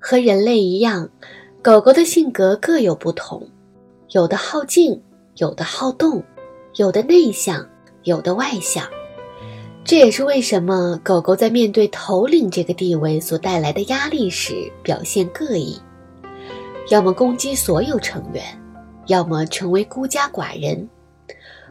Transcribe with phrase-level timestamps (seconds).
[0.00, 1.08] 和人类一样，
[1.62, 3.48] 狗狗的性格各有不同，
[4.10, 5.02] 有的好静，
[5.36, 6.22] 有的好动，
[6.76, 7.68] 有的内向，
[8.04, 8.84] 有的外向。
[9.84, 15.80] 这也是为什么狗狗在面对头领这个地位所带来的压力时表现各异，
[16.90, 18.42] 要么攻击所有成员，
[19.06, 20.88] 要么成为孤家寡人。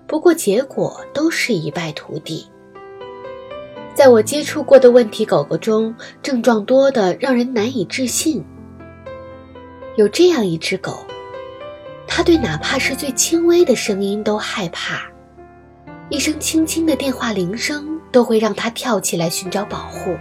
[0.07, 2.47] 不过结果都是一败涂地。
[3.97, 5.91] 在我接触过的问题狗狗中，
[6.21, 8.45] 症状多的让人难以置信。
[9.95, 11.03] 有这样一只狗，
[12.07, 15.01] 它对哪怕是最轻微的声音都害怕，
[16.11, 17.97] 一声轻轻的电话铃声。
[18.09, 20.15] 都会让它跳起来寻找保护。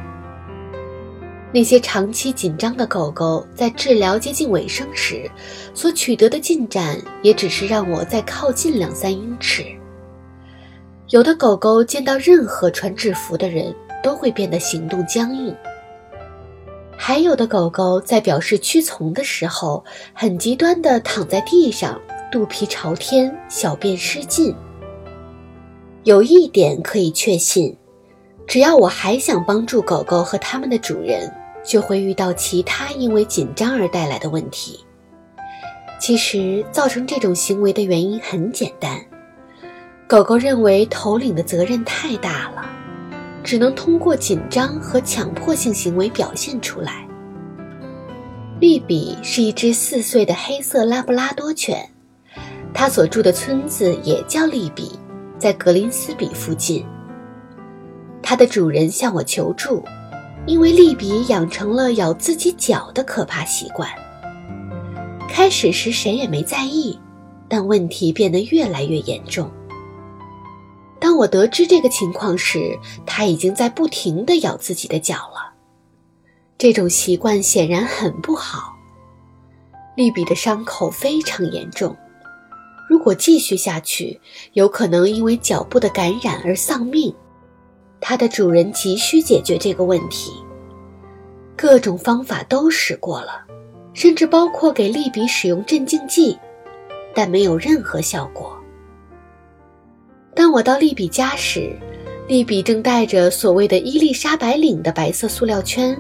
[1.53, 5.31] 那些长期紧张的狗狗在治疗接近尾声时，
[5.73, 9.65] 所取得的进展也只是让我再靠近两三英尺。
[11.11, 15.55] 有的狗狗见到任何穿制服的人都会变得行动僵硬，
[16.97, 22.01] 还有的狗狗在表示屈从的时候，很极端地躺在地上，
[22.33, 24.53] 肚皮朝天，小便失禁。
[26.03, 27.77] 有一点可以确信，
[28.45, 31.33] 只要我还想帮助狗狗和它们的主人，
[31.65, 34.81] 就会遇到其他因为紧张而带来的问题。
[36.01, 39.01] 其实，造成这种行为的原因很简单：
[40.09, 42.65] 狗狗认为头领的责任太大了，
[43.43, 47.05] 只能通过紧张和强迫性行为表现出来。
[48.61, 51.91] 利比是一只四岁的黑色拉布拉多犬，
[52.73, 54.99] 它所住的村子也叫利比。
[55.39, 56.83] 在格林斯比附近，
[58.23, 59.85] 它的主人向我求助，
[60.47, 63.87] 因为利比养成了咬自己脚的可怕习惯。
[65.29, 66.99] 开始时谁也没在意，
[67.49, 69.51] 但问题变得越来越严重。
[71.17, 75.55] 当我得知这个情况时，它已经在不停地咬自己的脚了。
[76.59, 78.77] 这种习惯显然很不好。
[79.97, 81.97] 利比的伤口非常严重。
[82.87, 84.21] 如果继续下去，
[84.53, 87.15] 有可能因为脚部的感染而丧命。
[87.99, 90.33] 它的主人急需解决这个问题，
[91.57, 93.43] 各种方法都试过了，
[93.95, 96.39] 甚至包括给利比使用镇静剂，
[97.15, 98.55] 但没有任何效果。
[100.37, 101.75] 当我到利比家时，
[102.29, 105.99] 利比正带着所谓的伊丽莎白领的白色塑料圈，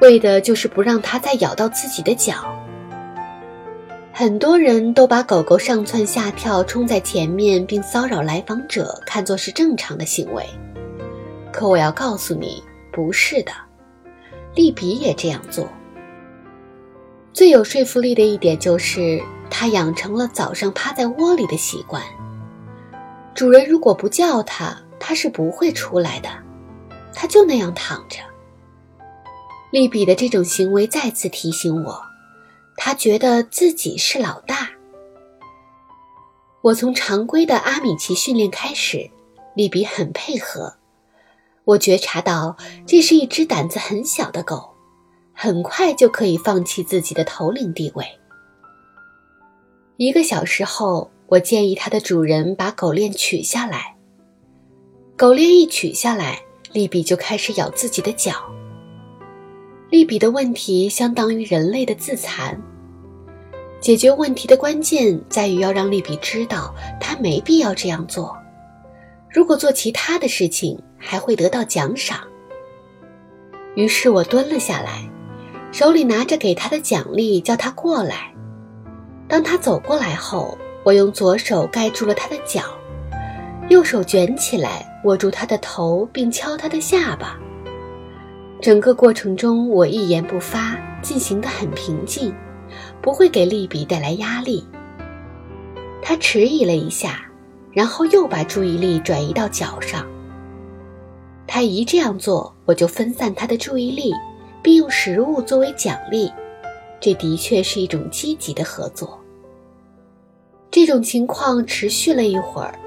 [0.00, 2.56] 为的就是不让它再咬到自己的脚。
[4.12, 10.46] 很多人都把狗狗上蹿下跳、冲在前面并骚扰来访者看作是正常的行为，
[11.52, 12.62] 可我要告诉你，
[12.92, 13.50] 不是的。
[14.54, 15.68] 利比也这样做。
[17.32, 22.00] 最有说服力的一点就是，它养成了早上趴在窝里的习惯。
[23.36, 26.30] 主人如果不叫它，它是不会出来的，
[27.12, 28.18] 它就那样躺着。
[29.70, 32.02] 利比的这种行为再次提醒我。
[32.78, 34.70] 他觉得自己是老大。
[36.62, 39.10] 我从常规的阿米奇训练开始，
[39.54, 40.74] 利比很配合。
[41.64, 44.74] 我觉察到这是一只胆子很小的狗，
[45.34, 48.06] 很快就可以放弃自己的头领地位。
[49.96, 53.96] 一个小时后，我建议它的主人把狗链取下来。
[55.16, 56.40] 狗链一取下来，
[56.72, 58.34] 利比就开始咬自己的脚。
[59.90, 62.60] 利比的问题相当于人类的自残。
[63.80, 68.36] 解决问题的关键在于要让利比知道他没必要这样做。
[69.30, 72.20] 如果做其他的事情，还会得到奖赏。
[73.74, 75.08] 于是我蹲了下来，
[75.72, 78.32] 手里拿着给他的奖励，叫他过来。
[79.28, 82.62] 当他走过来后，我用左手盖住了他的脚，
[83.68, 87.36] 右手卷起来握住他的头，并敲他的下巴。
[88.60, 92.32] 整个过程中，我一言不发，进行得很平静，
[93.02, 94.64] 不会给利比带来压力。
[96.00, 97.26] 他迟疑了一下，
[97.72, 100.06] 然后又把注意力转移到脚上。
[101.48, 104.12] 他一这样做，我就分散他的注意力，
[104.62, 106.32] 并用食物作为奖励。
[107.00, 109.18] 这的确是一种积极的合作。
[110.76, 112.78] 这种情况持续了一会儿，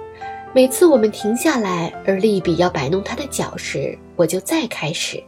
[0.54, 5.20] 每次我们停下来，而利比要摆弄他的脚时，我就再开始。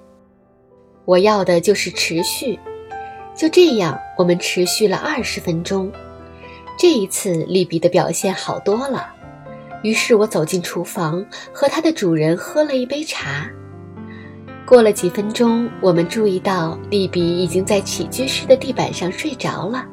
[1.06, 2.60] 我要的就是持续，
[3.36, 5.92] 就这样，我们持续了二十分钟。
[6.78, 9.12] 这一次，利比的表现好多了。
[9.82, 13.50] 于是我走进厨房，和它的主人喝了一杯茶。
[14.68, 19.84] 过了几分钟，我们注意到利比已经在起居室的地板上睡着了。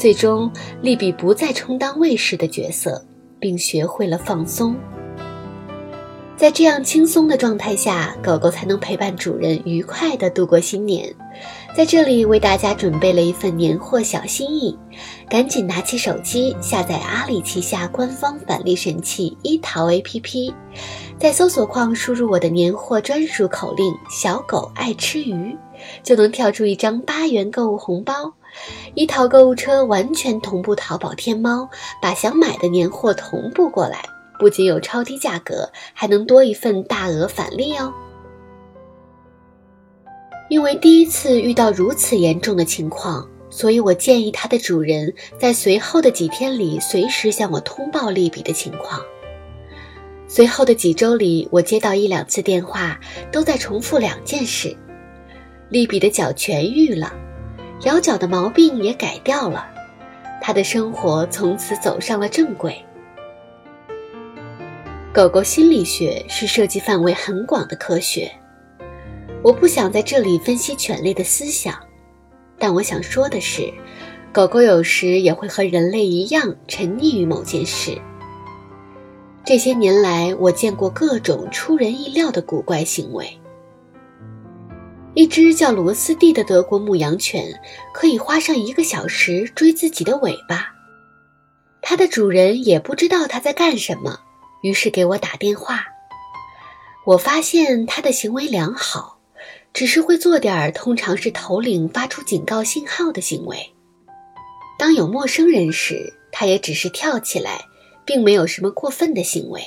[0.00, 0.50] 最终，
[0.80, 3.04] 利比不再充当卫士的角色，
[3.38, 4.74] 并学会了放松。
[6.38, 11.14] 在这样轻松的状态下，狗狗才能陪伴主人愉快地度过新年。
[11.76, 14.74] 在这里为大家准备了一份年货小心意，
[15.28, 20.54] 赶紧拿起手机下载阿里旗下官方返利神器一淘 APP，
[21.18, 25.54] 在搜索框输入我的年货专属口令“小狗爱吃鱼”，
[26.02, 28.32] 就能跳出一张八元购物红包。
[28.94, 31.68] 一淘购物车完全同步淘宝天猫，
[32.02, 34.04] 把想买的年货同步过来，
[34.38, 37.92] 不仅有超低价格，还能多一份大额返利哦。
[40.48, 49.00] 因为第一次遇到如此严重的情况，所以我建议它的主人在随后的几天里随时向我通报利比的情况。
[50.26, 52.98] 随后的几周里，我接到一两次电话，
[53.30, 54.76] 都在重复两件事：
[55.68, 57.12] 利比的脚痊愈了，
[57.84, 59.66] 咬脚的毛病也改掉了，
[60.42, 62.76] 他的生活从此走上了正轨。
[65.14, 68.30] 狗狗心理学是涉及范围很广的科学。
[69.42, 71.74] 我不想在这里分析犬类的思想，
[72.58, 73.72] 但我想说的是，
[74.30, 77.98] 狗狗有时也会和人类一样沉溺于某件事。
[79.42, 83.39] 这些年来，我见过各种出人意料的古怪行为。
[85.14, 87.60] 一只叫罗斯蒂的德国牧羊犬，
[87.92, 90.72] 可以花上一个小时追自己的尾巴，
[91.82, 94.20] 它的主人也不知道它在干什么，
[94.62, 95.84] 于是给我打电话。
[97.04, 99.18] 我发现它的行为良好。
[99.72, 103.56] 只是会做点通常是头领发出警告信号的行为。
[104.76, 107.64] 当有陌生人时，它也只是跳起来，
[108.04, 109.62] 并没有什么过分的行为。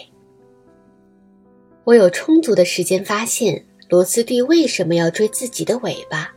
[1.86, 6.32] 我有充足的时间发现罗斯蒂为什么要追自己的尾巴。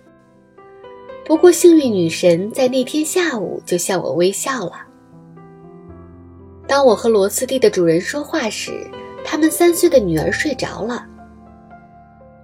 [1.24, 4.72] 不过幸运女神在那天下午就向我微笑了。
[6.66, 8.72] 当我和罗斯蒂的主人说话时，
[9.24, 11.06] 他们三岁的女儿睡着了。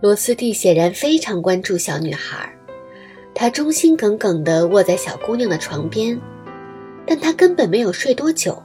[0.01, 2.53] 罗斯蒂显然非常关注小女孩，
[3.35, 6.21] 她忠心耿耿地卧在小姑娘的床边，
[7.07, 8.61] 但她根本没有睡多久。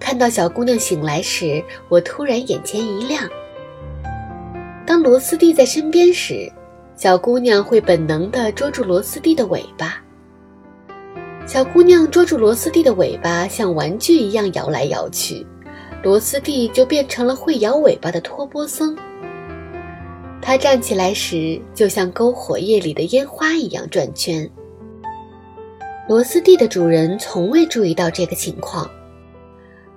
[0.00, 3.28] 看到小姑娘醒来时，我突然眼前一亮。
[4.92, 6.52] 当罗斯蒂在身边时，
[6.96, 10.04] 小姑娘会本能地捉住罗斯蒂的尾巴。
[11.46, 15.46] 小姑娘捉住罗斯蒂的尾巴，像玩具一样摇来摇去，
[16.02, 18.94] 罗斯蒂就变成了会摇尾巴的托波僧。
[20.42, 24.46] 他站起来时，就像篝火夜里的烟花一样转圈。
[26.06, 28.86] 罗斯蒂的主人从未注意到这个情况。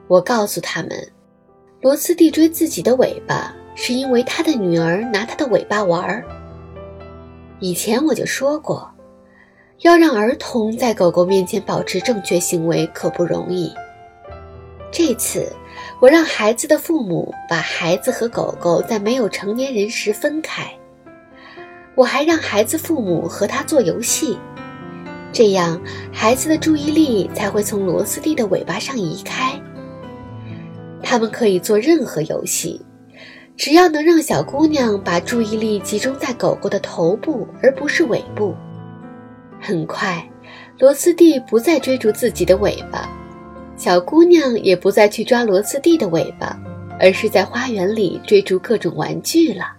[0.07, 0.91] 我告诉他们，
[1.81, 6.25] 罗斯蒂追自己的尾巴是因为他的女儿拿他的尾巴玩儿。
[7.60, 8.89] 以前我就说过，
[9.81, 13.72] 要让儿童在狗狗面前保持正确行为可不容易。
[14.92, 15.48] 这次。
[16.00, 20.69] 我让孩子的父母把孩子和狗狗在没有成年人时分开。
[21.95, 24.38] 我还让孩子父母和他做游戏，
[25.31, 25.81] 这样
[26.13, 29.60] 孩子的注意力才会从螺丝蒂的尾巴上移开。
[31.01, 32.85] 他们可以做任何游戏，
[33.57, 38.54] 只要能让小姑娘把注意力集中在狗狗的头部而不是尾部。
[39.62, 40.28] 很快，
[40.78, 43.10] 罗斯蒂不再追逐自己的尾巴。
[43.78, 46.57] 小姑娘也不再去抓罗斯蒂的尾巴，
[47.00, 49.75] 而是在花园里追逐各种玩具了。